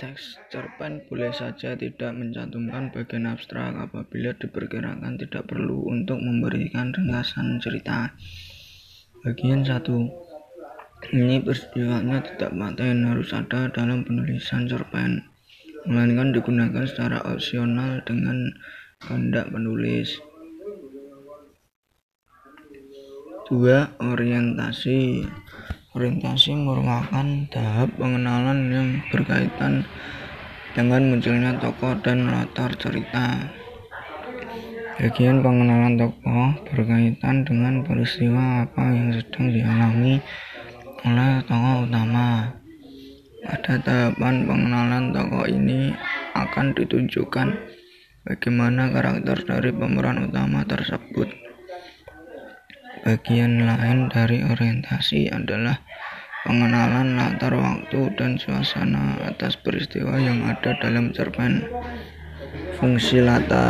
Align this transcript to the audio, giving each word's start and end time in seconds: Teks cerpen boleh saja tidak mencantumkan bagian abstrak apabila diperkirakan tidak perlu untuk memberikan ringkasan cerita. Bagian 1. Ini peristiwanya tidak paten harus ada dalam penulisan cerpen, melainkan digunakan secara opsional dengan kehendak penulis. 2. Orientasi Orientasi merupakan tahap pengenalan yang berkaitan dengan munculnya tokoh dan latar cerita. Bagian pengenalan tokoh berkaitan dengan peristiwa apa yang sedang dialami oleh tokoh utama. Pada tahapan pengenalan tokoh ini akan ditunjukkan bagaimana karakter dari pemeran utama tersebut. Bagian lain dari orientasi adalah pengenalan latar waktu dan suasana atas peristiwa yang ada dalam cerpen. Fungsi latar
Teks 0.00 0.40
cerpen 0.48 1.04
boleh 1.12 1.28
saja 1.28 1.76
tidak 1.76 2.16
mencantumkan 2.16 2.88
bagian 2.88 3.28
abstrak 3.28 3.76
apabila 3.76 4.32
diperkirakan 4.32 5.20
tidak 5.20 5.44
perlu 5.44 5.92
untuk 5.92 6.16
memberikan 6.24 6.88
ringkasan 6.88 7.60
cerita. 7.60 8.08
Bagian 9.20 9.60
1. 9.60 11.12
Ini 11.12 11.44
peristiwanya 11.44 12.24
tidak 12.24 12.48
paten 12.48 13.12
harus 13.12 13.28
ada 13.36 13.68
dalam 13.68 14.00
penulisan 14.00 14.64
cerpen, 14.64 15.20
melainkan 15.84 16.32
digunakan 16.32 16.88
secara 16.88 17.20
opsional 17.28 18.00
dengan 18.00 18.56
kehendak 19.04 19.52
penulis. 19.52 20.16
2. 23.52 24.00
Orientasi 24.00 25.28
Orientasi 25.90 26.54
merupakan 26.54 27.26
tahap 27.50 27.90
pengenalan 27.98 28.70
yang 28.70 28.88
berkaitan 29.10 29.82
dengan 30.70 31.10
munculnya 31.10 31.58
tokoh 31.58 31.98
dan 31.98 32.30
latar 32.30 32.70
cerita. 32.78 33.50
Bagian 35.02 35.42
pengenalan 35.42 35.98
tokoh 35.98 36.62
berkaitan 36.70 37.42
dengan 37.42 37.82
peristiwa 37.82 38.70
apa 38.70 38.86
yang 38.86 39.18
sedang 39.18 39.50
dialami 39.50 40.22
oleh 41.02 41.42
tokoh 41.50 41.76
utama. 41.82 42.54
Pada 43.42 43.74
tahapan 43.82 44.46
pengenalan 44.46 45.04
tokoh 45.10 45.42
ini 45.50 45.90
akan 46.38 46.70
ditunjukkan 46.70 47.48
bagaimana 48.30 48.94
karakter 48.94 49.42
dari 49.42 49.74
pemeran 49.74 50.30
utama 50.30 50.62
tersebut. 50.62 51.50
Bagian 53.00 53.64
lain 53.64 54.12
dari 54.12 54.44
orientasi 54.44 55.32
adalah 55.32 55.80
pengenalan 56.44 57.16
latar 57.16 57.56
waktu 57.56 58.12
dan 58.16 58.36
suasana 58.36 59.20
atas 59.24 59.56
peristiwa 59.60 60.20
yang 60.20 60.44
ada 60.44 60.76
dalam 60.80 61.08
cerpen. 61.16 61.64
Fungsi 62.76 63.20
latar 63.20 63.68